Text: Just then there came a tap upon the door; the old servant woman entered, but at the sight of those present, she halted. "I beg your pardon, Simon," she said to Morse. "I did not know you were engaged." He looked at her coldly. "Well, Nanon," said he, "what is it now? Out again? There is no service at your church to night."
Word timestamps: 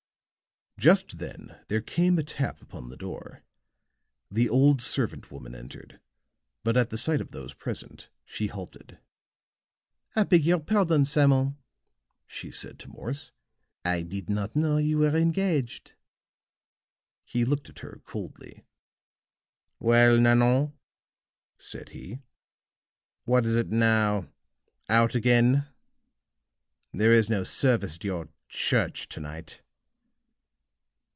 Just 0.79 1.19
then 1.19 1.59
there 1.67 1.79
came 1.81 2.17
a 2.17 2.23
tap 2.23 2.59
upon 2.59 2.89
the 2.89 2.97
door; 2.97 3.43
the 4.31 4.49
old 4.49 4.81
servant 4.81 5.29
woman 5.29 5.53
entered, 5.53 5.99
but 6.63 6.75
at 6.75 6.89
the 6.89 6.97
sight 6.97 7.21
of 7.21 7.29
those 7.29 7.53
present, 7.53 8.09
she 8.25 8.47
halted. 8.47 8.97
"I 10.15 10.23
beg 10.23 10.43
your 10.43 10.57
pardon, 10.59 11.05
Simon," 11.05 11.57
she 12.25 12.49
said 12.49 12.79
to 12.79 12.87
Morse. 12.87 13.31
"I 13.85 14.01
did 14.01 14.27
not 14.27 14.55
know 14.55 14.77
you 14.77 14.97
were 14.97 15.15
engaged." 15.15 15.93
He 17.25 17.45
looked 17.45 17.69
at 17.69 17.79
her 17.79 18.01
coldly. 18.03 18.63
"Well, 19.79 20.19
Nanon," 20.19 20.73
said 21.59 21.89
he, 21.89 22.21
"what 23.25 23.45
is 23.45 23.55
it 23.55 23.69
now? 23.69 24.29
Out 24.89 25.13
again? 25.13 25.67
There 26.91 27.13
is 27.13 27.29
no 27.29 27.43
service 27.43 27.97
at 27.97 28.03
your 28.03 28.29
church 28.49 29.07
to 29.09 29.19
night." 29.19 29.61